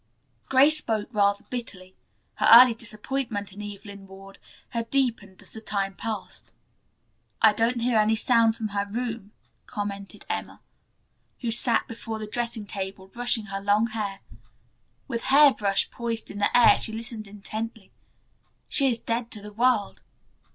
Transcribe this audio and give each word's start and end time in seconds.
Grace 0.49 0.79
spoke 0.79 1.09
rather 1.11 1.43
bitterly. 1.51 1.95
Her 2.37 2.49
early 2.51 2.73
disappointment 2.73 3.53
in 3.53 3.61
Evelyn 3.61 4.07
Ward 4.07 4.39
had 4.69 4.89
deepened 4.89 5.43
as 5.43 5.53
the 5.53 5.61
time 5.61 5.93
passed. 5.93 6.51
"I 7.39 7.53
don't 7.53 7.81
hear 7.83 7.99
a 7.99 8.15
sound 8.15 8.55
from 8.55 8.69
her 8.69 8.87
room," 8.89 9.31
commented 9.67 10.25
Emma, 10.27 10.59
who 11.41 11.51
sat 11.51 11.87
before 11.87 12.17
the 12.17 12.25
dressing 12.25 12.65
table 12.65 13.09
brushing 13.09 13.45
her 13.53 13.61
long 13.61 13.89
hair. 13.91 14.21
With 15.07 15.25
hair 15.25 15.53
brush 15.53 15.91
poised 15.91 16.31
in 16.31 16.39
the 16.39 16.57
air 16.57 16.79
she 16.79 16.91
listened 16.93 17.27
intently. 17.27 17.91
"She 18.67 18.89
is 18.89 18.99
dead 18.99 19.29
to 19.29 19.39
the 19.43 19.53
world." 19.53 20.01